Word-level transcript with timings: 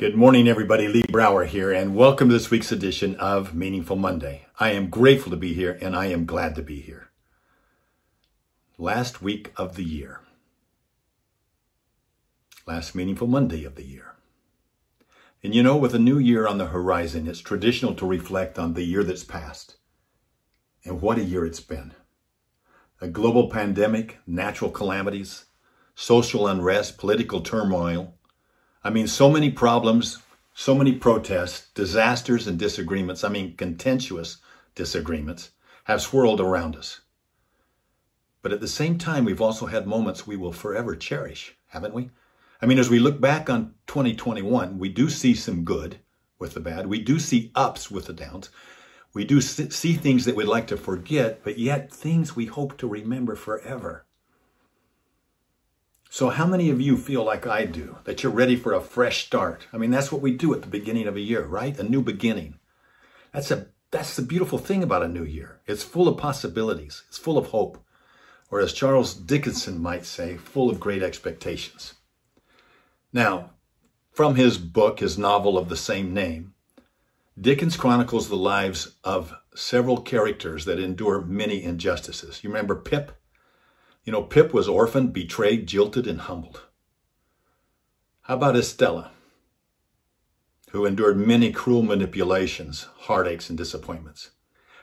Good 0.00 0.16
morning, 0.16 0.48
everybody. 0.48 0.88
Lee 0.88 1.02
Brower 1.10 1.44
here, 1.44 1.70
and 1.70 1.94
welcome 1.94 2.30
to 2.30 2.32
this 2.32 2.50
week's 2.50 2.72
edition 2.72 3.16
of 3.16 3.54
Meaningful 3.54 3.96
Monday. 3.96 4.46
I 4.58 4.70
am 4.70 4.88
grateful 4.88 5.28
to 5.28 5.36
be 5.36 5.52
here, 5.52 5.76
and 5.82 5.94
I 5.94 6.06
am 6.06 6.24
glad 6.24 6.54
to 6.54 6.62
be 6.62 6.80
here. 6.80 7.10
Last 8.78 9.20
week 9.20 9.52
of 9.58 9.76
the 9.76 9.84
year. 9.84 10.22
Last 12.66 12.94
Meaningful 12.94 13.26
Monday 13.26 13.62
of 13.64 13.74
the 13.74 13.84
year. 13.84 14.14
And 15.42 15.54
you 15.54 15.62
know, 15.62 15.76
with 15.76 15.94
a 15.94 15.98
new 15.98 16.16
year 16.16 16.48
on 16.48 16.56
the 16.56 16.68
horizon, 16.68 17.28
it's 17.28 17.40
traditional 17.40 17.94
to 17.96 18.06
reflect 18.06 18.58
on 18.58 18.72
the 18.72 18.84
year 18.84 19.04
that's 19.04 19.22
passed. 19.22 19.76
And 20.82 21.02
what 21.02 21.18
a 21.18 21.24
year 21.24 21.44
it's 21.44 21.60
been. 21.60 21.92
A 23.02 23.06
global 23.06 23.50
pandemic, 23.50 24.16
natural 24.26 24.70
calamities, 24.70 25.44
social 25.94 26.46
unrest, 26.46 26.96
political 26.96 27.42
turmoil, 27.42 28.14
I 28.82 28.90
mean, 28.90 29.06
so 29.06 29.30
many 29.30 29.50
problems, 29.50 30.22
so 30.54 30.74
many 30.74 30.94
protests, 30.94 31.68
disasters, 31.74 32.46
and 32.46 32.58
disagreements, 32.58 33.24
I 33.24 33.28
mean, 33.28 33.56
contentious 33.56 34.38
disagreements, 34.74 35.50
have 35.84 36.00
swirled 36.00 36.40
around 36.40 36.76
us. 36.76 37.00
But 38.42 38.52
at 38.52 38.60
the 38.60 38.68
same 38.68 38.96
time, 38.96 39.26
we've 39.26 39.40
also 39.40 39.66
had 39.66 39.86
moments 39.86 40.26
we 40.26 40.36
will 40.36 40.52
forever 40.52 40.96
cherish, 40.96 41.56
haven't 41.68 41.92
we? 41.92 42.10
I 42.62 42.66
mean, 42.66 42.78
as 42.78 42.88
we 42.88 42.98
look 42.98 43.20
back 43.20 43.50
on 43.50 43.74
2021, 43.86 44.78
we 44.78 44.88
do 44.88 45.10
see 45.10 45.34
some 45.34 45.64
good 45.64 45.98
with 46.38 46.54
the 46.54 46.60
bad. 46.60 46.86
We 46.86 47.00
do 47.00 47.18
see 47.18 47.52
ups 47.54 47.90
with 47.90 48.06
the 48.06 48.14
downs. 48.14 48.48
We 49.12 49.24
do 49.24 49.40
see 49.40 49.94
things 49.94 50.24
that 50.24 50.36
we'd 50.36 50.44
like 50.44 50.68
to 50.68 50.76
forget, 50.76 51.44
but 51.44 51.58
yet 51.58 51.92
things 51.92 52.34
we 52.34 52.46
hope 52.46 52.78
to 52.78 52.86
remember 52.86 53.34
forever. 53.34 54.06
So, 56.12 56.28
how 56.30 56.44
many 56.44 56.70
of 56.70 56.80
you 56.80 56.96
feel 56.96 57.22
like 57.22 57.46
I 57.46 57.64
do, 57.66 57.98
that 58.02 58.24
you're 58.24 58.32
ready 58.32 58.56
for 58.56 58.72
a 58.72 58.80
fresh 58.80 59.24
start? 59.24 59.68
I 59.72 59.78
mean, 59.78 59.92
that's 59.92 60.10
what 60.10 60.20
we 60.20 60.32
do 60.32 60.52
at 60.52 60.62
the 60.62 60.66
beginning 60.66 61.06
of 61.06 61.14
a 61.14 61.20
year, 61.20 61.44
right? 61.44 61.78
A 61.78 61.84
new 61.84 62.02
beginning. 62.02 62.58
That's 63.32 63.52
a 63.52 63.68
that's 63.92 64.16
the 64.16 64.22
beautiful 64.22 64.58
thing 64.58 64.82
about 64.82 65.04
a 65.04 65.08
new 65.08 65.22
year. 65.22 65.60
It's 65.68 65.84
full 65.84 66.08
of 66.08 66.18
possibilities. 66.18 67.04
It's 67.06 67.16
full 67.16 67.38
of 67.38 67.46
hope. 67.46 67.78
Or 68.50 68.60
as 68.60 68.72
Charles 68.72 69.14
Dickinson 69.14 69.80
might 69.80 70.04
say, 70.04 70.36
full 70.36 70.68
of 70.68 70.80
great 70.80 71.04
expectations. 71.04 71.94
Now, 73.12 73.50
from 74.10 74.34
his 74.34 74.58
book, 74.58 74.98
his 74.98 75.16
novel 75.16 75.56
of 75.56 75.68
the 75.68 75.76
same 75.76 76.12
name, 76.12 76.54
Dickens 77.40 77.76
chronicles 77.76 78.28
the 78.28 78.36
lives 78.36 78.96
of 79.04 79.32
several 79.54 80.00
characters 80.00 80.64
that 80.64 80.80
endure 80.80 81.20
many 81.20 81.62
injustices. 81.62 82.42
You 82.42 82.50
remember 82.50 82.74
Pip? 82.74 83.12
You 84.10 84.16
know, 84.16 84.22
Pip 84.24 84.52
was 84.52 84.66
orphaned, 84.66 85.12
betrayed, 85.12 85.68
jilted, 85.68 86.08
and 86.08 86.22
humbled. 86.22 86.62
How 88.22 88.34
about 88.34 88.56
Estella, 88.56 89.12
who 90.72 90.84
endured 90.84 91.16
many 91.16 91.52
cruel 91.52 91.84
manipulations, 91.84 92.88
heartaches, 93.02 93.50
and 93.50 93.56
disappointments? 93.56 94.30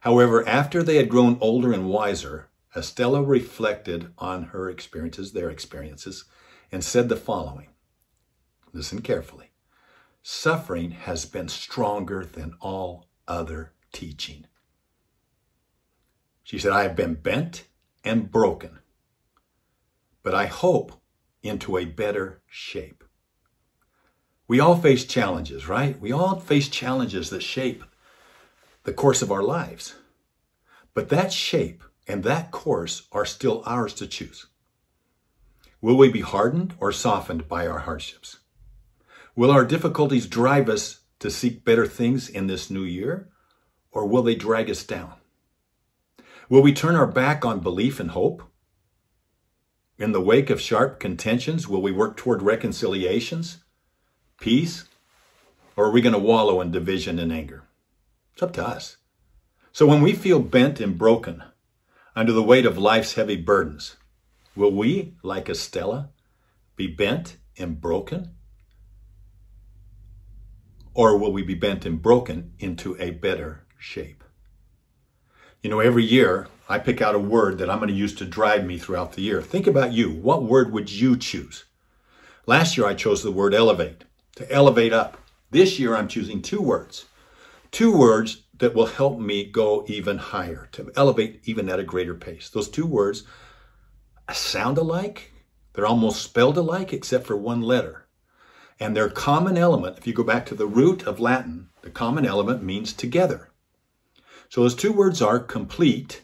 However, 0.00 0.46
after 0.46 0.82
they 0.82 0.96
had 0.96 1.08
grown 1.08 1.38
older 1.40 1.72
and 1.72 1.88
wiser, 1.88 2.50
Estella 2.76 3.22
reflected 3.22 4.12
on 4.18 4.48
her 4.48 4.68
experiences, 4.68 5.32
their 5.32 5.48
experiences, 5.48 6.26
and 6.70 6.84
said 6.84 7.08
the 7.08 7.16
following 7.16 7.68
Listen 8.74 9.00
carefully. 9.00 9.52
Suffering 10.22 10.90
has 10.90 11.24
been 11.24 11.48
stronger 11.48 12.26
than 12.26 12.58
all 12.60 13.06
other 13.26 13.72
teaching. 13.90 14.44
She 16.42 16.58
said, 16.58 16.72
I 16.72 16.82
have 16.82 16.94
been 16.94 17.14
bent 17.14 17.64
and 18.04 18.30
broken 18.30 18.80
but 20.24 20.34
I 20.34 20.46
hope 20.46 21.00
into 21.44 21.76
a 21.76 21.84
better 21.84 22.42
shape. 22.48 23.04
We 24.48 24.58
all 24.58 24.76
face 24.76 25.04
challenges, 25.04 25.68
right? 25.68 26.00
We 26.00 26.10
all 26.10 26.40
face 26.40 26.68
challenges 26.68 27.30
that 27.30 27.42
shape 27.42 27.84
the 28.82 28.92
course 28.92 29.22
of 29.22 29.30
our 29.30 29.42
lives. 29.42 29.94
But 30.94 31.10
that 31.10 31.32
shape 31.32 31.84
and 32.08 32.24
that 32.24 32.50
course 32.50 33.06
are 33.12 33.24
still 33.24 33.62
ours 33.64 33.94
to 33.94 34.06
choose. 34.06 34.46
Will 35.80 35.96
we 35.96 36.10
be 36.10 36.20
hardened 36.22 36.74
or 36.78 36.90
softened 36.92 37.46
by 37.46 37.66
our 37.66 37.80
hardships? 37.80 38.38
Will 39.36 39.50
our 39.50 39.64
difficulties 39.64 40.26
drive 40.26 40.68
us 40.68 41.00
to 41.18 41.30
seek 41.30 41.64
better 41.64 41.86
things 41.86 42.28
in 42.28 42.46
this 42.46 42.70
new 42.70 42.84
year, 42.84 43.28
or 43.92 44.06
will 44.06 44.22
they 44.22 44.34
drag 44.34 44.70
us 44.70 44.84
down? 44.84 45.14
Will 46.48 46.62
we 46.62 46.72
turn 46.72 46.94
our 46.94 47.06
back 47.06 47.44
on 47.44 47.60
belief 47.60 48.00
and 48.00 48.10
hope? 48.10 48.42
In 49.96 50.12
the 50.12 50.20
wake 50.20 50.50
of 50.50 50.60
sharp 50.60 50.98
contentions, 50.98 51.68
will 51.68 51.80
we 51.80 51.92
work 51.92 52.16
toward 52.16 52.42
reconciliations, 52.42 53.58
peace, 54.40 54.84
or 55.76 55.86
are 55.86 55.90
we 55.90 56.00
going 56.00 56.14
to 56.14 56.18
wallow 56.18 56.60
in 56.60 56.72
division 56.72 57.18
and 57.18 57.32
anger? 57.32 57.62
It's 58.32 58.42
up 58.42 58.52
to 58.54 58.66
us. 58.66 58.96
So 59.72 59.86
when 59.86 60.02
we 60.02 60.12
feel 60.12 60.40
bent 60.40 60.80
and 60.80 60.98
broken 60.98 61.44
under 62.16 62.32
the 62.32 62.42
weight 62.42 62.66
of 62.66 62.76
life's 62.76 63.14
heavy 63.14 63.36
burdens, 63.36 63.96
will 64.56 64.72
we, 64.72 65.14
like 65.22 65.48
Estella, 65.48 66.10
be 66.74 66.88
bent 66.88 67.36
and 67.56 67.80
broken? 67.80 68.34
Or 70.92 71.16
will 71.16 71.32
we 71.32 71.42
be 71.42 71.54
bent 71.54 71.86
and 71.86 72.02
broken 72.02 72.52
into 72.58 72.96
a 73.00 73.10
better 73.10 73.64
shape? 73.78 74.24
You 75.62 75.70
know, 75.70 75.80
every 75.80 76.04
year 76.04 76.48
I 76.68 76.78
pick 76.78 77.02
out 77.02 77.14
a 77.14 77.18
word 77.18 77.58
that 77.58 77.68
I'm 77.68 77.78
going 77.78 77.90
to 77.90 77.94
use 77.94 78.14
to 78.14 78.24
drive 78.24 78.64
me 78.64 78.78
throughout 78.78 79.12
the 79.12 79.22
year. 79.22 79.42
Think 79.42 79.66
about 79.66 79.92
you. 79.92 80.10
What 80.10 80.44
word 80.44 80.72
would 80.72 80.90
you 80.90 81.16
choose? 81.16 81.64
Last 82.46 82.76
year 82.76 82.86
I 82.86 82.94
chose 82.94 83.22
the 83.22 83.30
word 83.30 83.54
elevate, 83.54 84.04
to 84.36 84.50
elevate 84.50 84.92
up. 84.92 85.18
This 85.50 85.78
year 85.78 85.94
I'm 85.94 86.08
choosing 86.08 86.40
two 86.40 86.62
words. 86.62 87.04
Two 87.70 87.96
words 87.96 88.44
that 88.58 88.74
will 88.74 88.86
help 88.86 89.18
me 89.18 89.44
go 89.44 89.84
even 89.88 90.16
higher, 90.16 90.68
to 90.72 90.90
elevate 90.96 91.40
even 91.44 91.68
at 91.68 91.80
a 91.80 91.84
greater 91.84 92.14
pace. 92.14 92.48
Those 92.48 92.68
two 92.68 92.86
words 92.86 93.24
sound 94.32 94.78
alike. 94.78 95.32
They're 95.74 95.86
almost 95.86 96.22
spelled 96.22 96.56
alike 96.56 96.92
except 96.92 97.26
for 97.26 97.36
one 97.36 97.60
letter. 97.60 98.06
And 98.80 98.96
their 98.96 99.10
common 99.10 99.58
element, 99.58 99.98
if 99.98 100.06
you 100.06 100.12
go 100.12 100.24
back 100.24 100.46
to 100.46 100.54
the 100.54 100.66
root 100.66 101.06
of 101.06 101.20
Latin, 101.20 101.68
the 101.82 101.90
common 101.90 102.24
element 102.24 102.62
means 102.62 102.92
together. 102.92 103.50
So 104.48 104.62
those 104.62 104.74
two 104.74 104.92
words 104.92 105.20
are 105.20 105.38
complete 105.38 106.22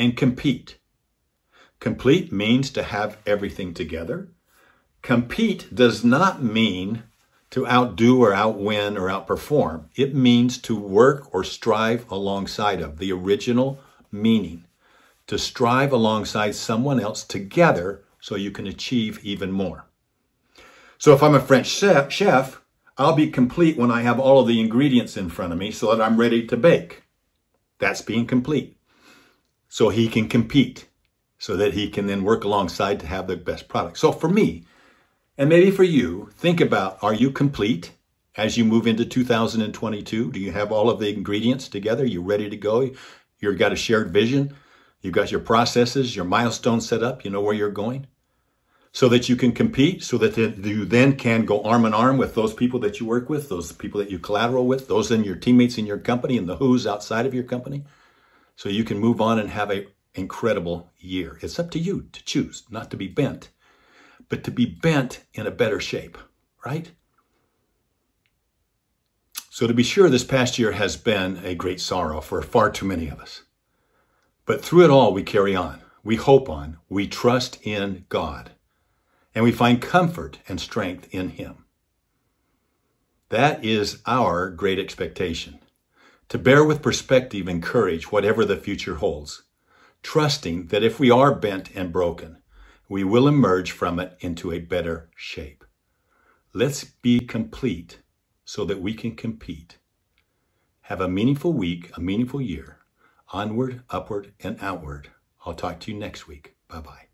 and 0.00 0.16
compete. 0.16 0.78
Complete 1.78 2.32
means 2.32 2.70
to 2.70 2.82
have 2.82 3.18
everything 3.26 3.74
together. 3.74 4.28
Compete 5.02 5.74
does 5.74 6.02
not 6.02 6.42
mean 6.42 7.02
to 7.50 7.68
outdo 7.68 8.22
or 8.22 8.32
outwin 8.32 8.96
or 8.96 9.08
outperform. 9.08 9.84
It 9.94 10.14
means 10.14 10.56
to 10.58 10.74
work 10.74 11.28
or 11.34 11.44
strive 11.44 12.10
alongside 12.10 12.80
of 12.80 12.96
the 12.96 13.12
original 13.12 13.78
meaning, 14.10 14.64
to 15.26 15.38
strive 15.38 15.92
alongside 15.92 16.54
someone 16.54 16.98
else 16.98 17.22
together 17.22 18.02
so 18.20 18.36
you 18.36 18.50
can 18.50 18.66
achieve 18.66 19.22
even 19.22 19.52
more. 19.52 19.84
So 20.96 21.12
if 21.12 21.22
I'm 21.22 21.34
a 21.34 21.40
French 21.40 21.66
chef, 21.66 22.62
I'll 22.96 23.14
be 23.14 23.30
complete 23.30 23.76
when 23.76 23.90
I 23.90 24.00
have 24.00 24.18
all 24.18 24.40
of 24.40 24.48
the 24.48 24.60
ingredients 24.60 25.18
in 25.18 25.28
front 25.28 25.52
of 25.52 25.58
me 25.58 25.70
so 25.70 25.94
that 25.94 26.02
I'm 26.02 26.18
ready 26.18 26.46
to 26.46 26.56
bake. 26.56 27.02
That's 27.78 28.00
being 28.00 28.26
complete. 28.26 28.78
So 29.72 29.88
he 29.88 30.08
can 30.08 30.28
compete, 30.28 30.88
so 31.38 31.56
that 31.56 31.74
he 31.74 31.88
can 31.88 32.08
then 32.08 32.24
work 32.24 32.42
alongside 32.44 32.98
to 33.00 33.06
have 33.06 33.28
the 33.28 33.36
best 33.36 33.68
product. 33.68 33.98
So 33.98 34.10
for 34.10 34.28
me, 34.28 34.64
and 35.38 35.48
maybe 35.48 35.70
for 35.70 35.84
you, 35.84 36.28
think 36.34 36.60
about 36.60 36.98
are 37.02 37.14
you 37.14 37.30
complete 37.30 37.92
as 38.36 38.58
you 38.58 38.64
move 38.64 38.86
into 38.86 39.04
2022? 39.06 40.32
Do 40.32 40.40
you 40.40 40.50
have 40.50 40.72
all 40.72 40.90
of 40.90 40.98
the 40.98 41.08
ingredients 41.08 41.68
together? 41.68 42.04
You 42.04 42.20
ready 42.20 42.50
to 42.50 42.56
go? 42.56 42.90
You've 43.38 43.58
got 43.58 43.72
a 43.72 43.76
shared 43.76 44.12
vision. 44.12 44.54
You've 45.02 45.14
got 45.14 45.30
your 45.30 45.40
processes, 45.40 46.14
your 46.14 46.26
milestones 46.26 46.86
set 46.86 47.02
up. 47.02 47.24
You 47.24 47.30
know 47.30 47.40
where 47.40 47.54
you're 47.54 47.70
going 47.70 48.08
so 48.92 49.08
that 49.08 49.28
you 49.28 49.36
can 49.36 49.52
compete, 49.52 50.02
so 50.02 50.18
that 50.18 50.36
you 50.36 50.84
then 50.84 51.16
can 51.16 51.44
go 51.44 51.62
arm 51.62 51.84
in 51.84 51.94
arm 51.94 52.18
with 52.18 52.34
those 52.34 52.52
people 52.52 52.80
that 52.80 52.98
you 52.98 53.06
work 53.06 53.30
with, 53.30 53.48
those 53.48 53.70
people 53.70 54.00
that 54.00 54.10
you 54.10 54.18
collateral 54.18 54.66
with, 54.66 54.88
those 54.88 55.12
in 55.12 55.22
your 55.22 55.36
teammates 55.36 55.78
in 55.78 55.86
your 55.86 55.98
company, 55.98 56.36
and 56.36 56.48
the 56.48 56.56
who's 56.56 56.88
outside 56.88 57.24
of 57.24 57.32
your 57.32 57.44
company, 57.44 57.84
so 58.60 58.68
you 58.68 58.84
can 58.84 58.98
move 58.98 59.22
on 59.22 59.38
and 59.38 59.48
have 59.48 59.70
an 59.70 59.86
incredible 60.12 60.92
year. 60.98 61.38
It's 61.40 61.58
up 61.58 61.70
to 61.70 61.78
you 61.78 62.10
to 62.12 62.24
choose, 62.26 62.64
not 62.68 62.90
to 62.90 62.96
be 62.98 63.08
bent, 63.08 63.48
but 64.28 64.44
to 64.44 64.50
be 64.50 64.66
bent 64.66 65.24
in 65.32 65.46
a 65.46 65.50
better 65.50 65.80
shape, 65.80 66.18
right? 66.62 66.90
So, 69.48 69.66
to 69.66 69.72
be 69.72 69.82
sure, 69.82 70.10
this 70.10 70.24
past 70.24 70.58
year 70.58 70.72
has 70.72 70.98
been 70.98 71.38
a 71.42 71.54
great 71.54 71.80
sorrow 71.80 72.20
for 72.20 72.42
far 72.42 72.70
too 72.70 72.84
many 72.84 73.08
of 73.08 73.18
us. 73.18 73.44
But 74.44 74.62
through 74.62 74.84
it 74.84 74.90
all, 74.90 75.14
we 75.14 75.22
carry 75.22 75.56
on, 75.56 75.80
we 76.04 76.16
hope 76.16 76.50
on, 76.50 76.76
we 76.90 77.06
trust 77.06 77.58
in 77.62 78.04
God 78.10 78.50
and 79.34 79.42
we 79.42 79.52
find 79.52 79.80
comfort 79.80 80.38
and 80.46 80.60
strength 80.60 81.08
in 81.12 81.30
Him. 81.30 81.64
That 83.30 83.64
is 83.64 84.02
our 84.04 84.50
great 84.50 84.78
expectation 84.78 85.59
to 86.30 86.38
bear 86.38 86.64
with 86.64 86.80
perspective 86.80 87.48
and 87.48 87.62
courage 87.62 88.10
whatever 88.12 88.44
the 88.44 88.56
future 88.56 88.94
holds, 88.96 89.42
trusting 90.02 90.68
that 90.68 90.84
if 90.84 91.00
we 91.00 91.10
are 91.10 91.34
bent 91.34 91.70
and 91.74 91.92
broken, 91.92 92.38
we 92.88 93.04
will 93.04 93.28
emerge 93.28 93.72
from 93.72 94.00
it 94.00 94.16
into 94.20 94.52
a 94.52 94.60
better 94.60 95.10
shape. 95.16 95.64
Let's 96.54 96.84
be 96.84 97.20
complete 97.20 98.00
so 98.44 98.64
that 98.64 98.80
we 98.80 98.94
can 98.94 99.16
compete. 99.16 99.78
Have 100.82 101.00
a 101.00 101.08
meaningful 101.08 101.52
week, 101.52 101.90
a 101.96 102.00
meaningful 102.00 102.40
year. 102.40 102.78
Onward, 103.32 103.82
upward, 103.90 104.32
and 104.40 104.56
outward. 104.60 105.10
I'll 105.44 105.54
talk 105.54 105.80
to 105.80 105.92
you 105.92 105.98
next 105.98 106.26
week. 106.26 106.56
Bye 106.68 106.80
bye. 106.80 107.09